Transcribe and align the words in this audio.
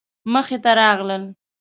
مخې 0.33 0.57
ته 0.63 0.71
راغلل. 0.79 1.23